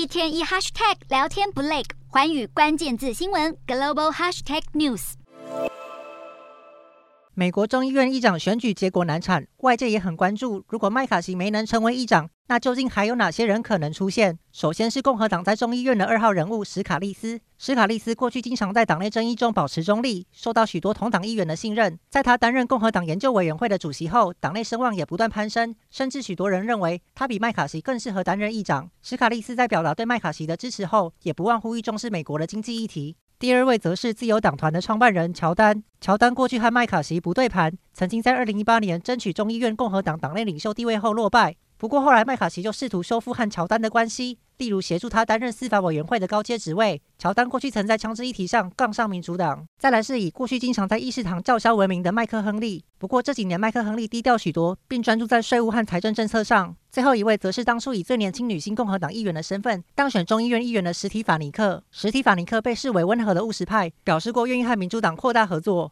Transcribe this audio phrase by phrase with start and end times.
[0.00, 5.12] 一天一 hashtag 聊天不累，环宇关键字新闻 global hashtag news。
[7.34, 14.36] 美国众议院议长选举结果难产，外界也很关注，如果麦卡锡没能成为议长，那究竟还有哪些人可能出现？
[14.50, 17.38] 首先是共和党在众议院的二号人物史卡利斯。
[17.56, 21.96] 史卡利斯过去经常在党内争议中保持中立，受到许多同党议员的信任。
[22.08, 28.90] 在他担任共和党研究委员会的主席后，党内声望也不断攀升，甚至许多人认为他比麦卡锡更适合担任议长。
[29.00, 33.14] 史卡利斯在表达对麦卡锡的支持后，也不忘呼吁重视美国的经济议题。
[33.38, 35.84] 第二位则是自由党团的创办人乔丹。
[36.00, 41.54] 乔丹过去和麦卡锡不对盘，曾经在二零一八年争取众议院共和党党内领袖地位后落败。
[41.80, 47.00] 不过后来麦卡锡就试图修复和乔丹的关系，例如协助他担任司法委员会的高阶职位。
[47.16, 49.64] 乔丹过去曾在枪支议题上杠上民主党。
[49.78, 52.84] 再来是以过去经常在议事堂叫嚣闻名的麦克亨利。
[52.98, 56.76] 不过这几年麦克亨利低调许多，并专注在税务和财政政策上。
[56.90, 61.82] 最后一位则是当初以最年轻女性共和党议员的身份当选众议院议员的史蒂法尼克。
[61.92, 65.88] 史蒂法尼克被视为温和的务实派，表示过愿意和民主党扩大合作。